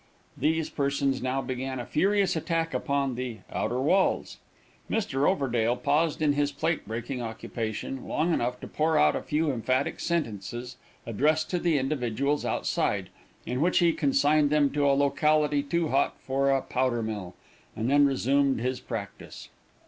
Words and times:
These 0.35 0.71
persons 0.71 1.21
now 1.21 1.43
began 1.43 1.79
a 1.79 1.85
furious 1.85 2.35
attack 2.35 2.73
upon 2.73 3.13
the 3.13 3.41
"outer 3.53 3.79
walls." 3.79 4.39
Mr. 4.89 5.29
Overdale 5.29 5.75
paused 5.75 6.23
in 6.23 6.33
his 6.33 6.51
plate 6.51 6.87
breaking 6.87 7.21
occupation, 7.21 8.07
long 8.07 8.33
enough 8.33 8.59
to 8.61 8.67
pour 8.67 8.97
out 8.97 9.15
a 9.15 9.21
few 9.21 9.51
emphatic 9.51 9.99
sentences, 9.99 10.75
addressed 11.05 11.51
to 11.51 11.59
the 11.59 11.77
individuals 11.77 12.45
outside, 12.45 13.11
in 13.45 13.61
which 13.61 13.77
he 13.77 13.93
consigned 13.93 14.49
them 14.49 14.71
to 14.71 14.89
a 14.89 14.93
locality 14.97 15.61
too 15.61 15.89
hot 15.89 16.15
for 16.19 16.49
a 16.49 16.63
powder 16.63 17.03
mill, 17.03 17.35
and 17.75 17.87
then 17.87 18.03
resumed 18.07 18.59
his 18.59 18.79
practice. 18.79 19.49